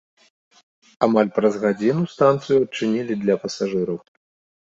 Амаль 1.07 1.27
праз 1.35 1.53
гадзіну 1.65 2.03
станцыю 2.15 2.57
адчынілі 2.65 3.13
для 3.25 3.35
пасажыраў. 3.43 3.97